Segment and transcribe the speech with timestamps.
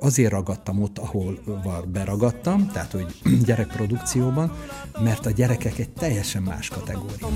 [0.00, 1.38] azért ragadtam ott, ahol
[1.92, 3.06] beragadtam, tehát hogy
[3.44, 4.52] gyerekprodukcióban,
[4.98, 7.28] mert a gyerekek egy teljesen más kategória.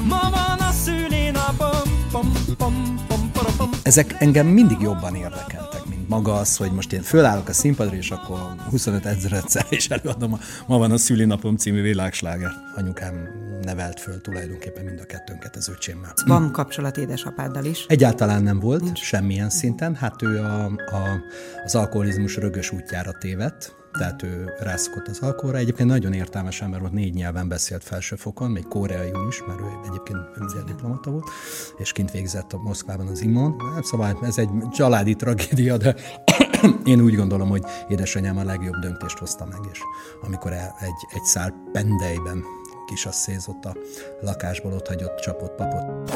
[3.83, 5.64] Ezek engem mindig jobban érdekeltek, mint
[6.09, 8.39] maga az, hogy most én fölállok a színpadra, és akkor
[8.71, 12.51] 25 ezeredszer és előadom a Ma van a szülinapom című világsláger.
[12.75, 13.29] Anyukám
[13.63, 16.13] nevelt föl tulajdonképpen mind a kettőnket az öcsémmel.
[16.27, 17.85] Van kapcsolat édesapáddal is?
[17.89, 19.03] Egyáltalán nem volt, Nincs.
[19.03, 19.95] semmilyen szinten.
[19.95, 21.21] Hát ő a, a,
[21.65, 25.59] az alkoholizmus rögös útjára tévedt, tehát ő rászokott az alkoholra.
[25.59, 30.19] Egyébként nagyon értelmes ember volt, négy nyelven beszélt felsőfokon, még koreaiul is, mert ő egyébként
[30.39, 31.31] ugye diplomata volt,
[31.77, 33.57] és kint végzett a Moszkvában az imon.
[33.75, 35.95] Hát szóval ez egy családi tragédia, de
[36.85, 39.79] én úgy gondolom, hogy édesanyám a legjobb döntést hozta meg, és
[40.23, 42.45] amikor egy, egy szál pendejben
[42.87, 43.77] kisasszézott a
[44.21, 46.13] lakásból, ott hagyott csapott papot.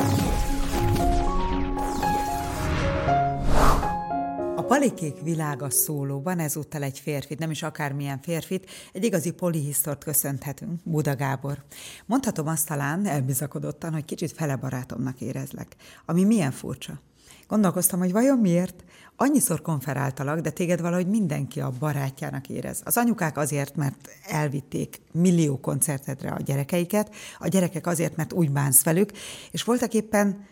[4.68, 11.16] Palikék világa szólóban ezúttal egy férfit, nem is akármilyen férfit, egy igazi polihisztort köszönhetünk, Buda
[11.16, 11.62] Gábor.
[12.06, 17.00] Mondhatom azt talán elbizakodottan, hogy kicsit fele barátomnak érezlek, ami milyen furcsa.
[17.46, 18.84] Gondolkoztam, hogy vajon miért?
[19.16, 22.80] Annyiszor konferáltalak, de téged valahogy mindenki a barátjának érez.
[22.84, 28.82] Az anyukák azért, mert elvitték millió koncertedre a gyerekeiket, a gyerekek azért, mert úgy bánsz
[28.84, 29.12] velük,
[29.50, 30.46] és voltak éppen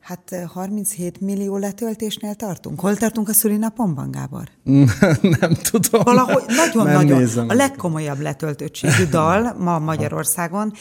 [0.00, 2.80] Hát 37 millió letöltésnél tartunk.
[2.80, 4.48] Hol tartunk a szülinapomban, Gábor?
[5.40, 6.02] nem tudom.
[6.04, 7.48] Valahogy nagyon-nagyon.
[7.48, 10.72] A legkomolyabb letöltöttségű dal ma Magyarországon.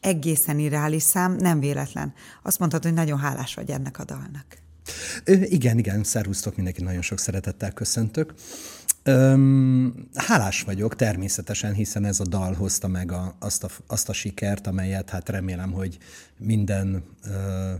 [0.00, 2.14] Egészen irreális szám, nem véletlen.
[2.42, 4.46] Azt mondtad, hogy nagyon hálás vagy ennek a dalnak.
[5.24, 8.34] Igen, igen, szervusztok, mindenki nagyon sok szeretettel köszöntök.
[9.02, 14.12] Öm, hálás vagyok természetesen, hiszen ez a dal hozta meg a, azt, a, azt a
[14.12, 15.98] sikert, amelyet hát remélem, hogy
[16.38, 17.72] minden ö,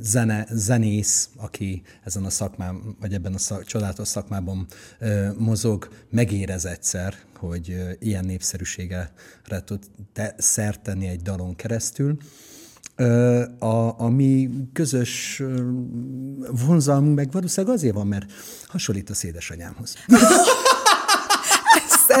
[0.00, 4.66] zene, zenész, aki ezen a szakmán, vagy ebben a szak, csodálatos szakmában
[4.98, 9.12] ö, mozog, megérez egyszer, hogy ö, ilyen népszerűségre
[9.64, 12.16] tud te, szert tenni egy dalon keresztül.
[12.96, 15.42] Ö, a, a mi közös
[16.66, 18.32] vonzalmunk meg valószínűleg azért van, mert
[18.66, 19.94] hasonlít a szédesanyámhoz.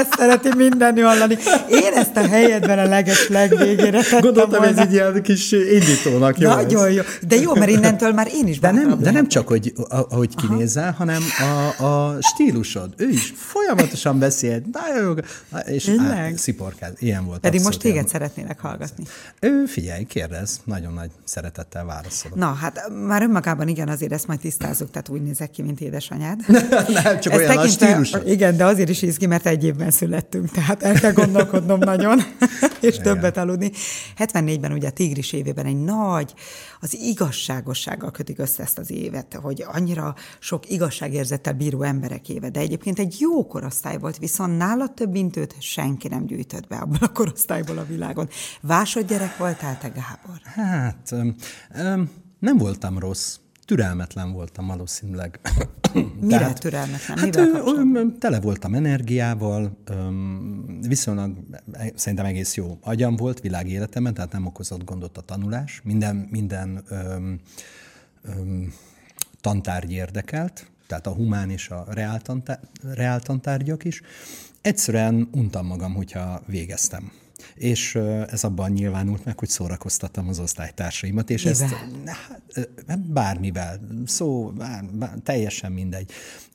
[0.02, 1.36] ezt szereti minden hallani.
[1.70, 4.66] Én ezt a helyedben a leges legvégére tettem Gondoltam, volna.
[4.66, 6.94] ez egy ilyen kis indítónak jó Nagyon lesz.
[6.94, 7.02] jó.
[7.28, 10.88] De jó, mert innentől már én is De nem, de nem csak, hogy ahogy kinézel,
[10.88, 10.94] Aha.
[10.96, 11.22] hanem
[11.78, 12.94] a, a stílusod.
[12.96, 16.92] Ő is folyamatosan beszélt, nagyon jó, és á, sziporkáz.
[16.98, 17.40] Ilyen volt.
[17.40, 19.04] Pedig most téged szeretnének hallgatni.
[19.40, 22.38] Ő, figyelj, kérdez, nagyon nagy szeretettel válaszolok.
[22.38, 26.40] Na, hát már önmagában igen, azért ezt majd tisztázunk, tehát úgy nézek ki, mint édesanyád.
[27.02, 28.28] nem, csak Ez olyan a stílusod.
[28.28, 32.18] Igen, de azért is izgi, mert egy évben születtünk, tehát el kell gondolkodnom nagyon,
[32.80, 33.02] és Igen.
[33.02, 33.70] többet aludni.
[34.18, 36.34] 74-ben ugye a Tigris évében egy nagy,
[36.80, 42.60] az igazságossággal kötik össze ezt az évet, hogy annyira sok igazságérzettel bíró emberek éve, de
[42.60, 47.12] egyébként egy jó korosztály volt, viszont nála több intőt senki nem gyűjtött be abból a
[47.12, 48.28] korosztályból a világon.
[48.60, 50.40] Vásod gyerek voltál te, Gábor?
[50.42, 51.34] Hát, um,
[51.78, 53.36] um, nem voltam rossz
[53.74, 55.40] türelmetlen voltam valószínűleg.
[56.20, 57.18] Mire Tehát, türelmetlen?
[57.18, 59.76] Hát, Mivel tele voltam energiával,
[60.80, 61.36] viszonylag
[61.94, 65.80] szerintem egész jó agyam volt világéletemben, tehát nem okozott gondot a tanulás.
[65.84, 67.40] Minden, minden öm,
[68.22, 68.72] öm,
[69.40, 71.86] tantárgy érdekelt, tehát a humán és a
[72.80, 74.00] reál tantárgyak is.
[74.60, 77.12] Egyszerűen untam magam, hogyha végeztem.
[77.54, 77.94] És
[78.30, 81.68] ez abban nyilvánult meg, hogy szórakoztattam az osztálytársaimat, és Mivel?
[82.86, 86.10] ezt bármivel, szó, bár, bár, teljesen mindegy.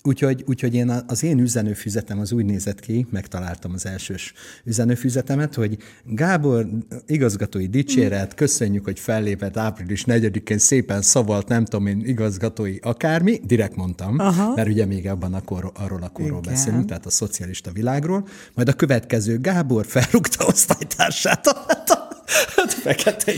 [0.07, 5.77] Úgyhogy, úgyhogy én az én üzenőfüzetem az úgy nézett ki, megtaláltam az elsős üzenőfüzetemet, hogy
[6.05, 6.67] Gábor,
[7.05, 13.75] igazgatói dicséret, köszönjük, hogy fellépett április 4-én, szépen szavalt, nem tudom én, igazgatói akármi, direkt
[13.75, 14.53] mondtam, Aha.
[14.55, 16.53] mert ugye még abban a kor, arról a korról Igen.
[16.53, 18.27] beszélünk, tehát a szocialista világról.
[18.53, 21.47] Majd a következő Gábor felrúgta osztálytársát
[22.55, 23.33] Hát fekete.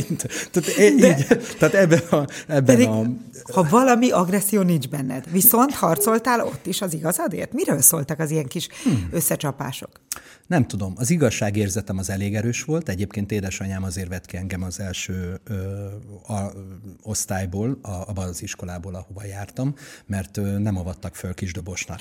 [0.51, 1.27] Tehát, De, így,
[1.57, 2.27] tehát ebben a...
[2.47, 3.05] Ebben pedig, a...
[3.53, 7.53] Ha valami agresszió nincs benned, viszont harcoltál ott is az igazadért?
[7.53, 9.09] Miről szóltak az ilyen kis hmm.
[9.11, 9.89] összecsapások?
[10.47, 12.89] Nem tudom, az igazságérzetem az elég erős volt.
[12.89, 15.85] Egyébként édesanyám azért vett ki engem az első ö,
[16.27, 16.51] a,
[17.03, 21.99] osztályból, a, abban az iskolából, ahova jártam, mert ö, nem avattak föl kisdobosnak.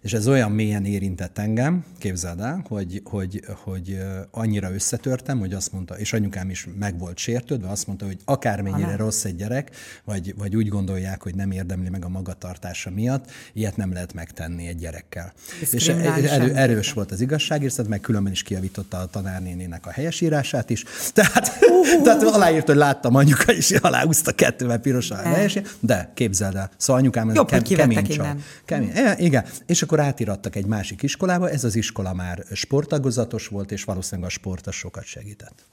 [0.00, 3.98] És ez olyan mélyen érintett engem, képzeld el, hogy, hogy, hogy
[4.30, 8.82] annyira összetörtem, hogy azt mondta, és anyukám is meg volt sértődve, azt mondta, hogy akármennyire
[8.82, 8.96] Hanem.
[8.96, 9.70] rossz egy gyerek,
[10.04, 14.66] vagy, vagy úgy gondolják, hogy nem érdemli meg a magatartása miatt, ilyet nem lehet megtenni
[14.66, 15.32] egy gyerekkel.
[15.70, 20.70] És erő, erős volt az igazság, írsz, meg különben is kiavította a tanárnénének a helyesírását
[20.70, 20.84] is.
[21.12, 22.02] Tehát, uh-huh.
[22.02, 27.28] tehát aláírt, hogy láttam anyuka is, aláhúzta kettővel pirosan a de képzeld el, szóval anyukám
[27.28, 28.42] ez kem, kemény innen.
[28.64, 28.90] Kemény.
[28.94, 33.84] E, igen, és akkor átirattak egy másik iskolába, ez az iskola már sporttagozatos volt, és
[33.84, 35.66] valószínűleg a sport az sokat segített.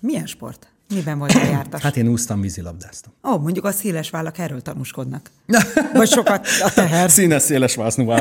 [0.00, 0.73] Milyen sport?
[0.94, 1.82] Miben volt a jártas?
[1.82, 3.12] Hát én úsztam, vízilabdáztam.
[3.28, 5.30] Ó, mondjuk a széles vállak erről tanúskodnak.
[5.94, 7.10] Vagy sokat a teher.
[7.10, 8.04] Színes, széles vásznú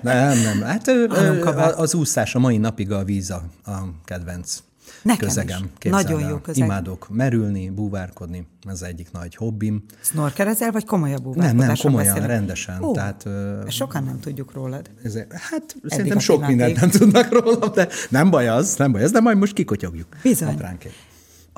[0.00, 0.60] Nem, nem.
[0.62, 1.72] Hát ö, Hanem ö, kabát.
[1.74, 3.70] az úszás a mai napig a víz a, a
[4.04, 4.58] kedvenc
[5.02, 5.70] Nekem közegem.
[5.82, 5.90] is.
[5.90, 6.28] Nagyon el.
[6.28, 6.64] jó közeg.
[6.64, 9.84] Imádok merülni, búvárkodni, ez egyik nagy hobbim.
[10.00, 12.38] Snorkerezel, vagy komolyabb Nem, nem, búvárkodásról komolyan, beszélünk?
[12.38, 12.82] rendesen.
[12.82, 14.90] Ó, Tehát, ö, sokan nem tudjuk rólad.
[15.02, 19.02] ezért, hát szerintem a sok mindent nem tudnak róla, de nem baj az, nem baj
[19.02, 20.06] az, de majd most kikotyogjuk.
[20.22, 20.48] Bizony.
[20.48, 20.94] Apránként.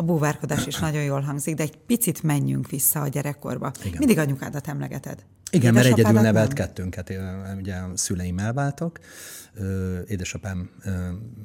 [0.02, 3.72] A búvárkodás is nagyon jól hangzik, de egy picit menjünk vissza a gyerekkorba.
[3.84, 3.98] Igen.
[3.98, 5.24] Mindig anyukádat emlegeted.
[5.50, 6.66] Igen, mert egyedül nevelt nem?
[6.66, 9.00] kettőnket, Ö, ugye a szüleim elváltak,
[10.06, 10.70] édesapám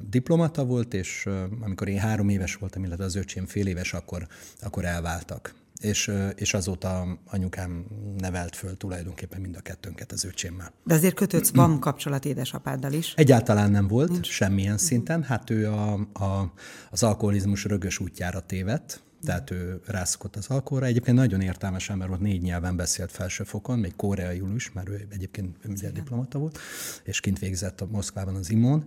[0.08, 1.28] diplomata volt, és
[1.60, 4.26] amikor én három éves voltam, illetve az öcsém fél éves, akkor,
[4.60, 5.54] akkor elváltak.
[5.80, 7.86] És, és azóta anyukám
[8.18, 10.72] nevelt föl tulajdonképpen mind a kettőnket az öcsémmel.
[10.84, 13.14] De azért kötődsz, van kapcsolat édesapáddal is.
[13.16, 14.30] Egyáltalán nem volt, Nincs.
[14.30, 15.22] semmilyen szinten.
[15.22, 16.52] Hát ő a, a,
[16.90, 20.86] az alkoholizmus rögös útjára tévedt, tehát ő rászokott az alkoholra.
[20.86, 25.56] Egyébként nagyon értelmes ember volt, négy nyelven beszélt felsőfokon, még koreaiul is, mert ő egyébként
[25.68, 26.58] ugye diplomata volt,
[27.02, 28.84] és kint végzett a Moszkvában az imon,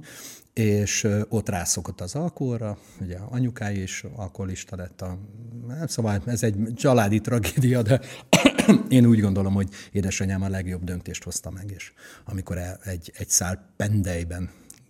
[0.54, 5.18] és ott rászokott az alkoholra, ugye anyukája is alkoholista lett, a,
[5.69, 8.01] hát szóval ez egy családi tragédia, de
[8.89, 11.92] én úgy gondolom, hogy édesanyám a legjobb döntést hozta meg, és
[12.25, 13.74] amikor egy, egy szál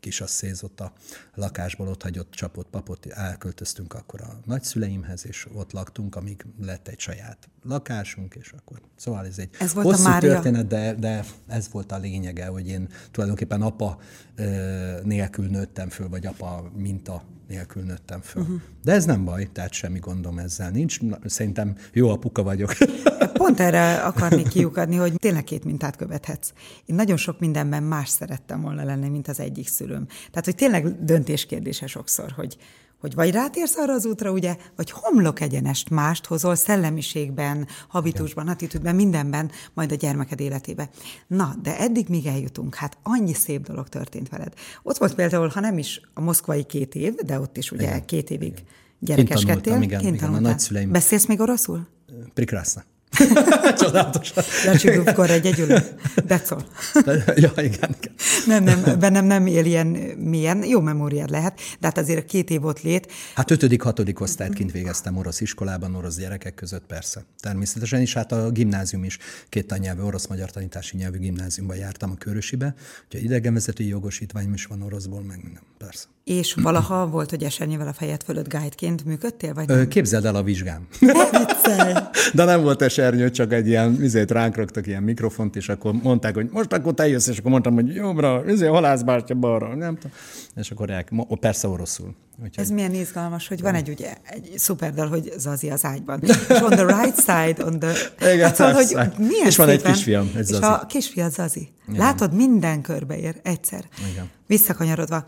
[0.02, 0.94] pendelyben kisasszézott a
[1.36, 7.00] lakásból, ott hagyott csapott papot, elköltöztünk akkor a nagyszüleimhez, és ott laktunk, amíg lett egy
[7.00, 10.34] saját lakásunk, és akkor, szóval ez egy Ez volt a hosszú Mária?
[10.34, 14.00] történet, de, de ez volt a lényege, hogy én tulajdonképpen apa
[14.36, 18.42] ö, nélkül nőttem föl, vagy apa minta nélkül nőttem föl.
[18.42, 18.62] Uh-huh.
[18.84, 21.00] De ez nem baj, tehát semmi gondom ezzel nincs.
[21.26, 22.74] Szerintem jó apuka vagyok.
[23.34, 26.54] Pont erre akarnék kiukadni, hogy tényleg két mintát követhetsz.
[26.86, 30.06] Én nagyon sok mindenben más szerettem volna lenni, mint az egyik szülőm.
[30.08, 32.58] Tehát, hogy tényleg döntés kérdése sokszor, hogy,
[33.02, 38.96] hogy vagy rátérsz arra az útra, ugye, vagy homlok egyenest mást hozol szellemiségben, habitusban, attitűdben,
[38.96, 40.90] mindenben, majd a gyermeked életébe.
[41.28, 44.54] Na, de eddig még eljutunk, hát annyi szép dolog történt veled.
[44.84, 48.06] Ott volt például, ha nem is a moszkvai két év, de ott is ugye Igen.
[48.06, 48.64] két évig
[49.00, 49.62] gyerekeskedtél.
[49.62, 51.88] tanultam, igen, Kint igen, a nagyszüleim- Beszélsz még oroszul?
[52.34, 52.84] Prekrásna.
[53.80, 54.44] Csodálatosan.
[54.66, 55.80] Lecsügünk korra egyegyülő.
[56.26, 56.66] Decol.
[57.36, 58.14] ja, igen, igen.
[58.46, 59.88] Nem, nem, bennem nem él ilyen
[60.18, 63.12] milyen, jó memóriád lehet, de hát azért a két év ott lét.
[63.36, 67.26] Hát ötödik, hatodik osztályt kint végeztem orosz iskolában, orosz gyerekek között persze.
[67.40, 69.18] Természetesen is, hát a gimnázium is
[69.50, 72.76] két tannyelvű, orosz-magyar tanítási nyelvű gimnáziumban jártam a Körösibe,
[73.06, 76.06] úgyhogy idegenvezetői jogosítványom is van oroszból, meg minden, persze.
[76.24, 79.88] És valaha volt, hogy esernyővel a fejed fölött guideként működtél, vagy nem?
[79.88, 80.88] Képzeld el a vizsgám.
[82.34, 86.34] De nem volt esernyő, csak egy ilyen, vizét ránk raktak ilyen mikrofont, és akkor mondták,
[86.34, 90.12] hogy most akkor te jössz, és akkor mondtam, hogy jobbra, vizé, halászbártya balra, nem tudom.
[90.56, 92.16] És akkor el, mo- persze oroszul.
[92.44, 96.20] Úgyhogy Ez milyen izgalmas, hogy van egy, ugye, egy szuper dal, hogy Zazi az ágyban.
[96.22, 97.94] És on the right side, on the...
[98.34, 100.64] Igen, hát szóval, hogy milyen És van egy kisfiam, egy És Zazi.
[100.64, 101.70] a kisfia Zazi.
[101.96, 103.86] Látod, minden körbeér egyszer.
[104.12, 104.30] Igen.
[104.48, 105.26] Visszakanyarodva.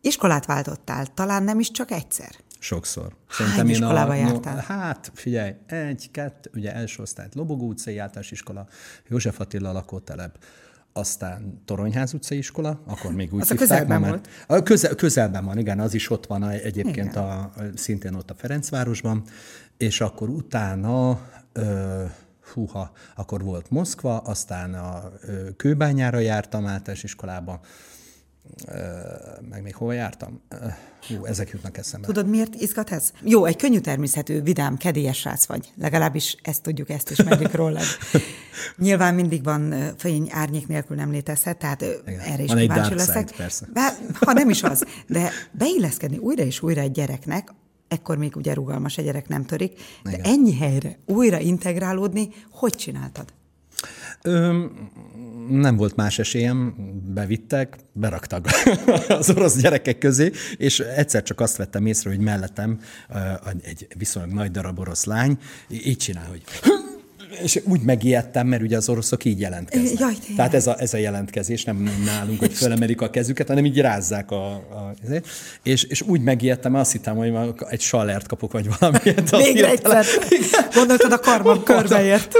[0.00, 2.30] Iskolát váltottál, talán nem is csak egyszer.
[2.58, 3.16] Sokszor.
[3.28, 4.64] Hány iskolába jártál?
[4.66, 8.66] hát figyelj, egy, kettő, ugye első osztályt Lobogó utcai általános iskola,
[9.08, 10.38] József Attila lakótelep,
[10.92, 14.12] aztán Toronyház utcai iskola, akkor még úgy Az a hívták, közelben mert-
[14.46, 14.60] volt.
[14.60, 18.30] A közel, közelben van, igen, az is ott van a- egyébként a, a, szintén ott
[18.30, 19.22] a Ferencvárosban,
[19.76, 21.20] és akkor utána
[21.52, 22.04] ö,
[22.52, 25.12] húha, akkor volt Moszkva, aztán a
[25.56, 27.60] Kőbányára jártam általános iskolába,
[29.48, 30.40] meg még hol jártam?
[31.08, 32.06] Hú, ezek jutnak eszembe.
[32.06, 33.12] Tudod, miért izgat ez?
[33.22, 35.72] Jó, egy könnyű természetű, vidám, kedélyes srác vagy.
[35.76, 37.82] Legalábbis ezt tudjuk, ezt ismerjük rólad.
[38.76, 42.20] Nyilván mindig van fény, árnyék nélkül nem létezhet, tehát Igen.
[42.20, 43.28] erre is Van kíváncsi leszek.
[43.28, 43.66] side, persze.
[43.72, 47.52] Bár, ha nem is az, de beilleszkedni újra és újra egy gyereknek,
[47.88, 50.24] ekkor még ugye rugalmas a gyerek nem törik, de Igen.
[50.24, 53.32] ennyi helyre újra integrálódni, hogy csináltad?
[54.22, 54.64] Ö,
[55.48, 56.74] nem volt más esélyem,
[57.14, 58.46] bevittek, beraktak
[59.08, 62.80] az orosz gyerekek közé, és egyszer csak azt vettem észre, hogy mellettem
[63.62, 66.42] egy viszonylag nagy darab orosz lány így csinál, hogy
[67.42, 69.98] és úgy megijedtem, mert ugye az oroszok így jelentkeznek.
[69.98, 70.36] Jaj, tényleg.
[70.36, 74.30] Tehát ez a, ez a jelentkezés, nem, nálunk, hogy fölemelik a kezüket, hanem így rázzák
[74.30, 74.52] a...
[74.52, 74.94] a
[75.62, 79.30] és, és úgy megijedtem, azt hittem, hogy már egy sallert kapok, vagy valamit.
[79.30, 80.04] Végre egyszer.
[80.74, 82.34] Gondoltad, a karmam körbeért.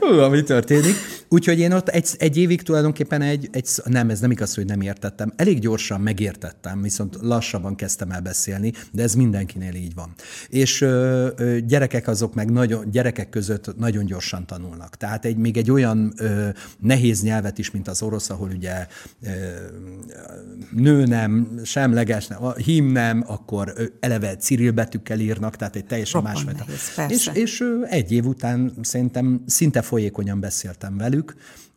[0.00, 1.15] Hú, mi történik?
[1.28, 4.80] Úgyhogy én ott egy, egy évig tulajdonképpen egy, egy, nem, ez nem igaz, hogy nem
[4.80, 5.32] értettem.
[5.36, 10.14] Elég gyorsan megértettem, viszont lassabban kezdtem el beszélni, de ez mindenkinél így van.
[10.48, 14.96] És ö, ö, gyerekek azok meg nagyon, gyerekek között nagyon gyorsan tanulnak.
[14.96, 18.86] Tehát egy, még egy olyan ö, nehéz nyelvet is, mint az orosz, ahol ugye
[19.22, 19.28] ö,
[20.70, 26.64] nő nem, semleges, nem, hím nem, akkor eleve Cyril betűkkel írnak, tehát egy teljesen másfajta.
[27.08, 31.15] És, és egy év után szerintem szinte folyékonyan beszéltem velük,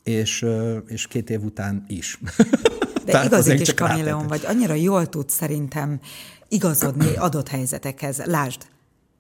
[0.04, 0.46] és,
[0.88, 2.20] és két év után is.
[3.06, 6.00] De igazi kis kameleon vagy, annyira jól tud szerintem
[6.48, 8.22] igazodni adott helyzetekhez.
[8.26, 8.62] Lásd,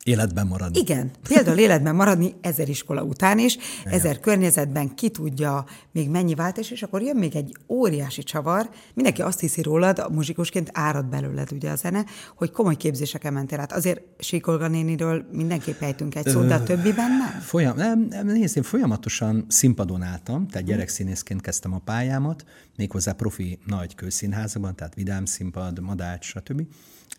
[0.04, 0.80] Életben maradni.
[0.80, 3.94] Igen, például életben maradni ezer iskola után is, Igen.
[3.94, 9.22] ezer környezetben ki tudja még mennyi váltás, és akkor jön még egy óriási csavar, mindenki
[9.22, 13.72] azt hiszi rólad, a muzsikusként árad belőled ugye a zene, hogy komoly képzéseken mentél át.
[13.72, 17.42] Azért Síkolga néniről mindenképp ejtünk egy szót, de a többiben nem?
[17.42, 22.44] Folyam, nem, nem nézd, én folyamatosan színpadon álltam, tehát gyerekszínészként kezdtem a pályámat,
[22.78, 26.62] méghozzá profi nagy kőszínházakban, tehát Vidám színpad, Madács, stb.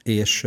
[0.02, 0.46] És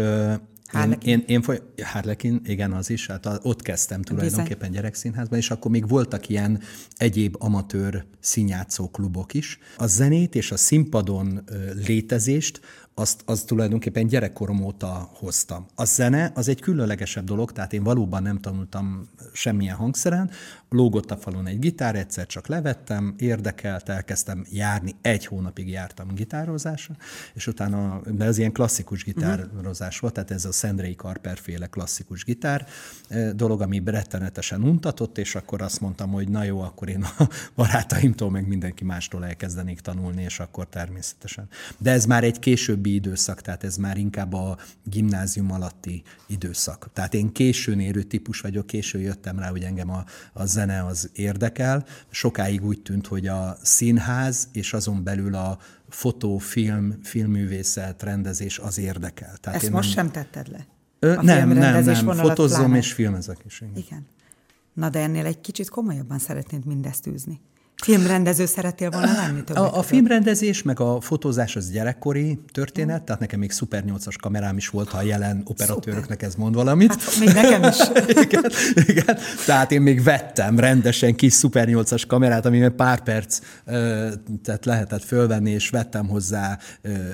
[0.73, 1.09] Harlekin.
[1.09, 1.85] Én, én, én.
[1.85, 3.07] Harlekin, igen, az is.
[3.07, 4.73] Hát ott kezdtem tulajdonképpen Bizony.
[4.73, 6.59] gyerekszínházban, és akkor még voltak ilyen
[6.97, 9.59] egyéb amatőr színjátszó klubok is.
[9.77, 11.43] A zenét és a színpadon
[11.85, 12.61] létezést
[12.95, 15.65] azt, az tulajdonképpen gyerekkorom óta hoztam.
[15.75, 20.31] A zene az egy különlegesebb dolog, tehát én valóban nem tanultam semmilyen hangszeren,
[20.69, 26.95] lógott a falon egy gitár, egyszer csak levettem, érdekelt, elkezdtem járni, egy hónapig jártam gitározásra,
[27.33, 32.23] és utána, de ez ilyen klasszikus gitározás volt, tehát ez a Szendrei Karper féle klasszikus
[32.23, 32.67] gitár
[33.35, 38.29] dolog, ami rettenetesen untatott, és akkor azt mondtam, hogy na jó, akkor én a barátaimtól,
[38.29, 41.47] meg mindenki mástól elkezdenék tanulni, és akkor természetesen.
[41.77, 42.39] De ez már egy
[42.83, 46.89] későbbi időszak, tehát ez már inkább a gimnázium alatti időszak.
[46.93, 51.09] Tehát én későn érő típus vagyok, későn jöttem rá, hogy engem a, a zene az
[51.13, 51.85] érdekel.
[52.09, 55.57] Sokáig úgy tűnt, hogy a színház és azon belül a
[55.89, 59.37] fotó, film, filmművészet, rendezés az érdekel.
[59.37, 60.05] Tehát Ezt én most nem...
[60.05, 60.67] sem tetted le?
[60.99, 62.15] Ö, nem, nem, nem.
[62.15, 62.77] Fotózom pláne.
[62.77, 63.61] és filmezek is.
[63.61, 63.75] Igen.
[63.75, 64.05] igen.
[64.73, 67.41] Na de ennél egy kicsit komolyabban szeretnéd mindezt űzni.
[67.83, 69.41] Filmrendező szerettél volna lenni?
[69.53, 73.05] A, a filmrendezés, meg a fotózás az gyerekkori történet, mm.
[73.05, 76.89] tehát nekem még Super 8-as kamerám is volt, ha a jelen operatőröknek ez mond valamit.
[76.89, 77.77] Hát, még nekem is.
[78.23, 78.51] igen,
[78.87, 83.39] igen, tehát én még vettem rendesen kis Super 8-as kamerát, ami pár perc
[84.43, 86.57] tehát lehetett fölvenni, és vettem hozzá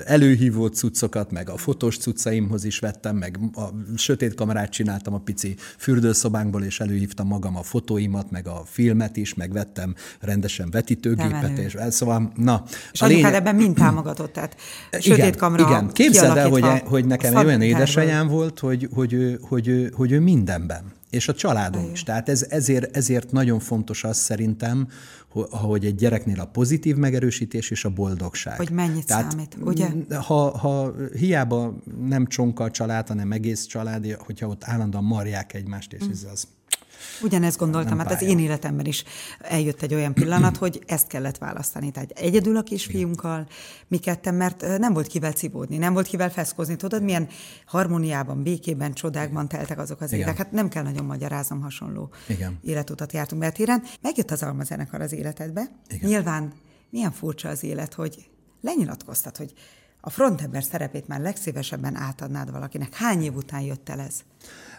[0.06, 5.56] előhívó cuccokat, meg a fotós cuccaimhoz is vettem, meg a sötét kamerát csináltam a pici
[5.78, 11.58] fürdőszobánkból, és előhívtam magam a fotóimat, meg a filmet is, meg vettem rendesen rendesen vetítőgépet,
[11.58, 12.62] és szóval, na.
[12.92, 13.34] És a lényeg...
[13.34, 14.56] ebben mind támogatott, tehát
[14.90, 19.12] sötét igen, kamera Igen, képzeld el, hogy, hogy nekem egy olyan édesanyám volt, hogy, hogy,
[19.12, 22.02] hogy, hogy, hogy ő mindenben és a családom is.
[22.02, 24.88] Tehát ez, ezért, ezért nagyon fontos az szerintem,
[25.50, 28.56] hogy egy gyereknél a pozitív megerősítés és a boldogság.
[28.56, 29.88] Hogy mennyit Tehát, számít, ugye?
[30.20, 31.74] Ha, ha hiába
[32.08, 36.10] nem csonka a család, hanem egész család, hogyha ott állandóan marják egymást, és mm.
[36.10, 36.46] ez az
[37.22, 39.04] Ugyanezt gondoltam, hát az én életemben is
[39.38, 41.90] eljött egy olyan pillanat, hogy ezt kellett választani.
[41.90, 43.46] Tehát egyedül a kisfiunkkal,
[43.88, 46.76] mi ketten, mert nem volt kivel cibódni, nem volt kivel feszkozni.
[46.76, 47.28] Tudod, milyen
[47.66, 50.36] harmóniában, békében, csodákban teltek azok az évek.
[50.36, 52.58] Hát nem kell nagyon magyarázom, hasonló Igen.
[52.62, 53.82] életutat jártunk be téren.
[54.00, 55.70] Megjött az almazenekar az életedbe.
[55.88, 56.08] Igen.
[56.08, 56.52] Nyilván
[56.90, 58.28] milyen furcsa az élet, hogy
[58.60, 59.52] lenyilatkoztat, hogy
[60.00, 62.94] a frontember szerepét már legszívesebben átadnád valakinek.
[62.94, 64.20] Hány év után jött el ez?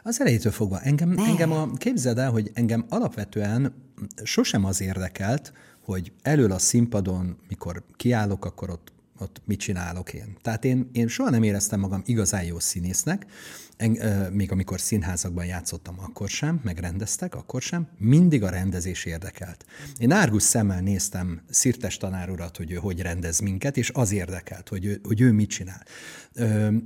[0.03, 0.79] Az elejétől fogva.
[0.79, 3.73] Engem, engem a, képzeld el, hogy engem alapvetően
[4.23, 10.37] sosem az érdekelt, hogy elől a színpadon, mikor kiállok, akkor ott, ott mit csinálok én.
[10.41, 13.25] Tehát én, én soha nem éreztem magam igazán jó színésznek,
[14.31, 19.65] még amikor színházakban játszottam, akkor sem, megrendeztek, akkor sem, mindig a rendezés érdekelt.
[19.97, 24.85] Én árgus szemmel néztem Szirtes tanár hogy ő hogy rendez minket, és az érdekelt, hogy
[24.85, 25.83] ő, hogy ő mit csinál.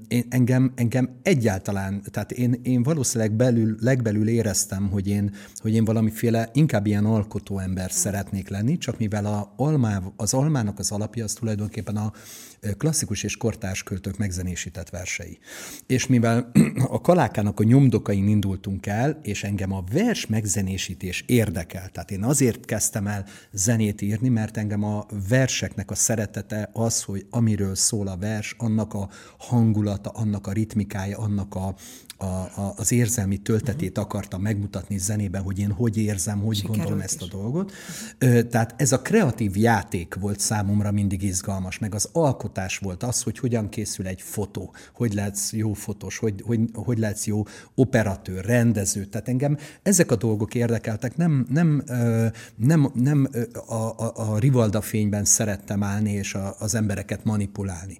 [0.07, 5.85] Én, engem, engem egyáltalán, tehát én, én valószínűleg belül, legbelül éreztem, hogy én, hogy én
[5.85, 11.23] valamiféle inkább ilyen alkotó ember szeretnék lenni, csak mivel a almá, az almának az alapja
[11.23, 12.11] az tulajdonképpen a
[12.77, 15.39] klasszikus és kortárs költők megzenésített versei.
[15.87, 16.51] És mivel
[16.89, 21.89] a Kalákának a nyomdokain indultunk el, és engem a vers megzenésítés érdekel.
[21.89, 27.25] Tehát én azért kezdtem el zenét írni, mert engem a verseknek a szeretete az, hogy
[27.29, 31.75] amiről szól a vers, annak a hangulata, annak a ritmikája, annak a,
[32.17, 36.99] a, a, az érzelmi töltetét akartam megmutatni zenében, hogy én hogy érzem, hogy Sikerült gondolom
[36.99, 37.05] is.
[37.05, 37.71] ezt a dolgot.
[38.49, 43.39] Tehát ez a kreatív játék volt számomra mindig izgalmas, meg az alkotás volt, az, hogy
[43.39, 47.43] hogyan készül egy fotó, hogy lehetsz jó fotós, hogy, hogy, hogy lehetsz jó
[47.75, 49.05] operatőr, rendező.
[49.05, 51.83] Tehát engem ezek a dolgok érdekeltek, nem, nem,
[52.55, 53.29] nem, nem
[53.67, 57.97] a, a, a Rivalda fényben szerettem állni és a, az embereket manipulálni.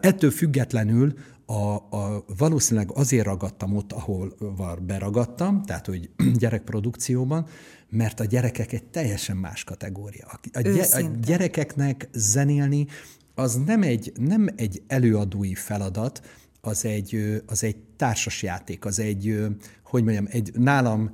[0.00, 1.14] Ettől függetlenül
[1.46, 7.46] a, a, valószínűleg azért ragadtam ott, ahol var beragadtam, tehát hogy gyerekprodukcióban,
[7.90, 10.26] mert a gyerekek egy teljesen más kategória.
[10.26, 12.86] A, a, a gyerekeknek zenélni
[13.34, 16.22] az nem egy, nem egy előadói feladat,
[16.60, 19.46] az egy, az egy társasjáték, az egy,
[19.82, 21.10] hogy mondjam, egy nálam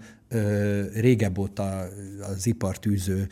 [0.94, 1.88] régebb óta
[2.20, 3.28] az ipartűző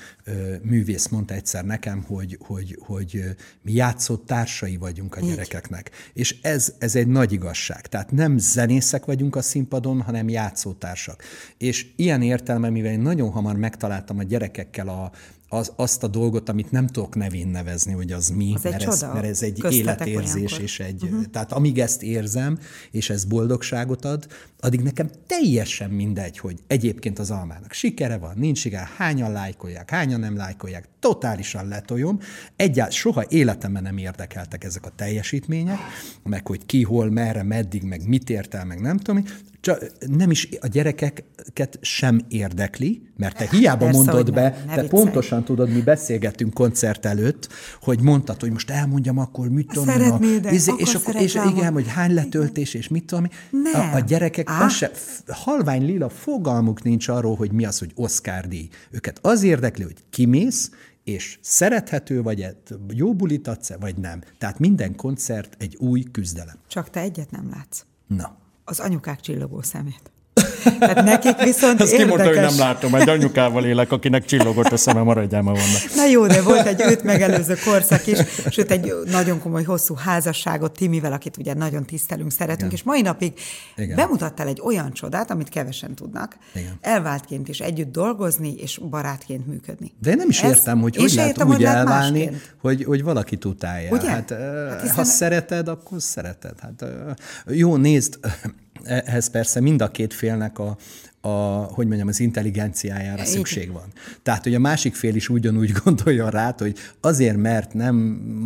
[0.62, 3.24] művész mondta egyszer nekem, hogy, hogy, hogy
[3.62, 5.90] mi játszott társai vagyunk a gyerekeknek.
[6.12, 7.86] És ez, ez egy nagy igazság.
[7.86, 11.22] Tehát nem zenészek vagyunk a színpadon, hanem játszótársak.
[11.58, 15.10] És ilyen értelme, mivel én nagyon hamar megtaláltam a gyerekekkel a,
[15.52, 19.02] az, azt a dolgot, amit nem tudok nevén nevezni, hogy az mi, az mert, ez,
[19.02, 20.60] mert ez egy életérzés, olyankor.
[20.60, 21.24] és egy, uh-huh.
[21.24, 22.58] tehát amíg ezt érzem,
[22.90, 24.26] és ez boldogságot ad,
[24.60, 30.20] addig nekem teljesen mindegy, hogy egyébként az almának sikere van, nincs sikere, hányan lájkolják, hányan
[30.20, 32.18] nem lájkolják, totálisan letoljom,
[32.56, 35.78] egyáltalán soha életemben nem érdekeltek ezek a teljesítmények,
[36.22, 39.24] meg hogy ki, hol, merre, meddig, meg mit ért el, meg nem tudom,
[39.62, 44.84] csak nem is a gyerekeket sem érdekli, mert te hiába Persze, mondod be, nem, te
[44.84, 47.48] pontosan tudod, mi beszélgettünk koncert előtt,
[47.80, 51.72] hogy mondtad, hogy most elmondjam akkor, mit tudom Szeretnéd, a, izé, és, akkor, és igen,
[51.72, 53.28] hogy hány letöltés, és mit tudom
[53.72, 54.90] a, a gyerekek az se,
[55.26, 58.68] halvány lila fogalmuk nincs arról, hogy mi az, hogy Oscar díj.
[58.90, 60.70] Őket az érdekli, hogy kimész,
[61.04, 62.46] és szerethető vagy,
[62.92, 64.20] jó bulit adsz vagy nem.
[64.38, 66.56] Tehát minden koncert egy új küzdelem.
[66.68, 67.84] Csak te egyet nem látsz.
[68.06, 68.40] Na.
[68.64, 70.11] Az anyukák csillogó szemét.
[70.78, 71.96] Tehát nekik viszont Ezt érdekes...
[71.96, 75.94] kimondta, hogy nem látom, egy anyukával élek, akinek csillogott a szeme, maradjál ma vannak.
[75.94, 78.18] Na jó, de volt egy őt megelőző korszak is,
[78.50, 82.72] sőt egy nagyon komoly, hosszú házasságot Timivel, akit ugye nagyon tisztelünk, szeretünk, Igen.
[82.72, 83.32] és mai napig
[83.76, 83.96] Igen.
[83.96, 86.78] bemutattál egy olyan csodát, amit kevesen tudnak, Igen.
[86.80, 89.92] elváltként is együtt dolgozni, és barátként működni.
[90.00, 93.02] De én nem is Ez, értem, hogy hogy lehet értem, úgy hogy elválni, hogy, hogy
[93.02, 93.90] valaki utálja.
[93.90, 94.10] Ugye?
[94.10, 94.30] Hát,
[94.70, 94.96] hát hiszen...
[94.96, 96.60] ha szereted, akkor szereted.
[96.60, 96.84] Hát,
[97.46, 98.18] jó, nézd,
[98.84, 100.76] ehhez persze mind a két félnek a,
[101.24, 101.28] a,
[101.72, 103.92] hogy mondjam, az intelligenciájára szükség van.
[104.22, 107.96] Tehát, hogy a másik fél is ugyanúgy gondoljon rá, hogy azért, mert nem,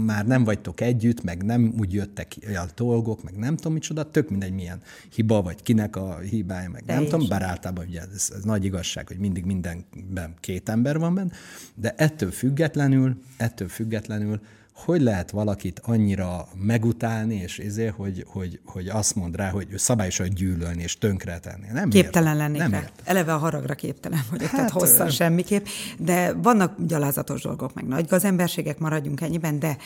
[0.06, 4.30] már nem vagytok együtt, meg nem úgy jöttek olyan dolgok, meg nem tudom micsoda, tök
[4.30, 4.80] mindegy milyen
[5.14, 8.64] hiba, vagy kinek a hibája, meg De nem tudom, bár általában ugye ez, ez nagy
[8.64, 11.30] igazság, hogy mindig mindenben két ember van benne,
[11.74, 14.40] de ettől függetlenül, ettől függetlenül
[14.76, 19.76] hogy lehet valakit annyira megutálni, és ezért, hogy, hogy, hogy azt mond rá, hogy ő
[19.76, 21.66] szabályosan gyűlölni és tönkretenni.
[21.72, 22.78] Nem képtelen lennék nem rá.
[22.78, 22.94] Értem.
[23.04, 25.66] Eleve a haragra képtelen vagyok, hát, tehát hosszan semmiképp.
[25.98, 29.76] De vannak gyalázatos dolgok, meg nagy gazemberségek, maradjunk ennyiben, de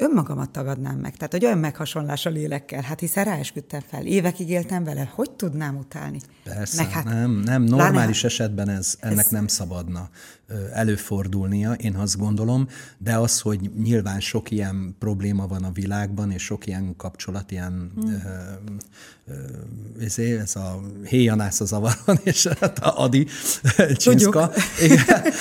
[0.00, 1.16] önmagamat tagadnám meg.
[1.16, 2.82] Tehát, hogy olyan meghasonlás a lélekkel.
[2.82, 4.06] Hát hiszen ráesküdtem fel.
[4.06, 5.10] Évekig éltem vele.
[5.14, 6.20] Hogy tudnám utálni?
[6.44, 7.62] Persze, meg hát, nem, nem.
[7.62, 10.08] Normális láne, esetben ez, ennek ez, nem szabadna
[10.72, 16.42] előfordulnia, én azt gondolom, de az, hogy nyilván sok ilyen probléma van a világban, és
[16.42, 18.10] sok ilyen kapcsolat, ilyen hmm.
[18.10, 18.16] ö,
[19.26, 19.34] ö,
[20.00, 23.26] izé, ez a héjanász az avaron, és hát a Adi
[23.96, 24.50] csinszka.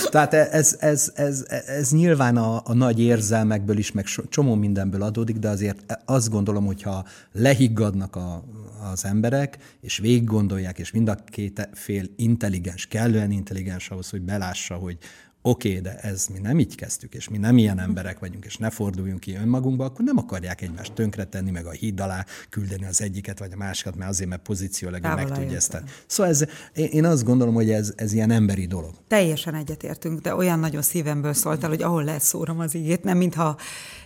[0.10, 5.38] Tehát ez, ez, ez, ez nyilván a, a nagy érzelmekből is, meg csomó mindenből adódik,
[5.38, 8.43] de azért azt gondolom, hogyha lehiggadnak a,
[8.82, 14.22] az emberek, és végig gondolják, és mind a két fél intelligens, kellően intelligens ahhoz, hogy
[14.22, 14.98] belássa, hogy
[15.41, 18.58] oké, okay, de ez mi nem így kezdtük, és mi nem ilyen emberek vagyunk, és
[18.58, 23.02] ne forduljunk ki önmagunkba, akkor nem akarják egymást tönkretenni, meg a híd alá küldeni az
[23.02, 27.23] egyiket vagy a másikat, mert azért, mert pozícióleg meg tudja ezt Szóval ez, én azt
[27.23, 28.93] gondolom, hogy ez, ez ilyen emberi dolog.
[29.08, 33.58] Teljesen egyetértünk, de olyan nagyon szívemből szóltál, hogy ahol lehet szórom az igét, nem mintha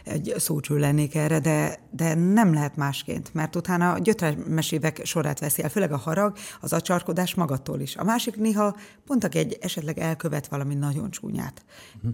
[0.03, 5.39] egy szócső lennék erre, de, de nem lehet másként, mert utána a gyötrelmes évek sorát
[5.39, 7.95] veszi el, főleg a harag, az acsarkodás magattól is.
[7.95, 11.65] A másik néha pont aki egy esetleg elkövet valami nagyon csúnyát.
[11.95, 12.13] Uh-huh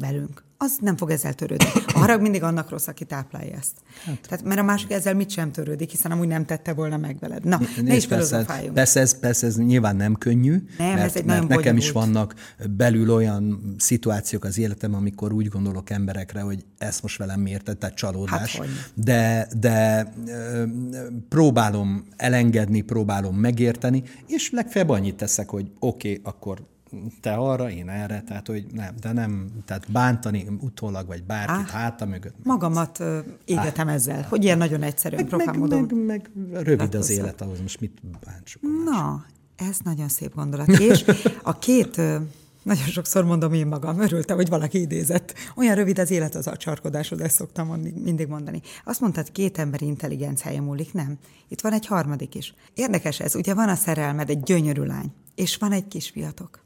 [0.00, 1.66] velünk, az nem fog ezzel törődni.
[1.86, 3.72] A harag mindig annak rossz, aki táplálja ezt.
[4.04, 4.20] Hát.
[4.28, 7.44] Tehát, mert a másik ezzel mit sem törődik, hiszen amúgy nem tette volna meg veled.
[7.44, 11.16] Na, N- ne is persze, persze, ez, persze ez nyilván nem könnyű, nem, mert, ez
[11.16, 12.34] egy mert nekem is vannak
[12.70, 17.96] belül olyan szituációk az életem, amikor úgy gondolok emberekre, hogy ezt most velem miért, tehát
[17.96, 18.56] csalódás.
[18.56, 20.12] Hát, de, de
[21.28, 26.58] próbálom elengedni, próbálom megérteni, és legfeljebb annyit teszek, hogy oké, okay, akkor
[27.20, 31.66] te arra, én erre, tehát hogy nem, de nem, tehát bántani utólag, vagy bárkit ah,
[31.66, 32.34] háta mögött.
[32.44, 37.10] Magamat uh, égetem ah, ezzel, hogy ilyen nagyon egyszerűen, meg, meg, Meg, meg rövid az
[37.10, 38.62] élet ahhoz, most mit bántsuk.
[38.84, 39.24] Na,
[39.56, 40.68] ez nagyon szép gondolat.
[40.68, 41.04] És
[41.42, 42.00] a két
[42.62, 45.34] Nagyon sokszor mondom én magam, örültem, hogy valaki idézett.
[45.56, 48.60] Olyan rövid az élet az a csarkodásod, ezt szoktam mindig mondani.
[48.84, 51.18] Azt mondtad, két ember intelligenciája múlik, nem?
[51.48, 52.54] Itt van egy harmadik is.
[52.74, 56.60] Érdekes ez, ugye van a szerelmed, egy gyönyörű lány, és van egy kisfiatok.